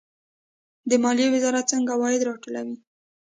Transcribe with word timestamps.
د 0.89 0.91
مالیې 1.03 1.27
وزارت 1.35 1.65
څنګه 1.73 1.91
عواید 1.95 2.21
راټولوي؟ 2.29 2.75